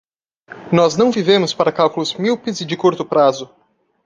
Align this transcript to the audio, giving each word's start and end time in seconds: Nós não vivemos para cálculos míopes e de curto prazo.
Nós 0.73 0.97
não 0.97 1.11
vivemos 1.11 1.53
para 1.53 1.71
cálculos 1.71 2.15
míopes 2.15 2.59
e 2.59 2.65
de 2.65 2.75
curto 2.75 3.05
prazo. 3.05 3.53